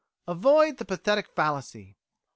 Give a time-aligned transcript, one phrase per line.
[0.27, 1.95] Avoid the pathetic fallacy.